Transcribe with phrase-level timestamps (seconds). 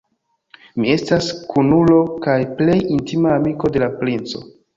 [0.77, 4.45] Mi estas kunulo kaj plej intima amiko de la princo.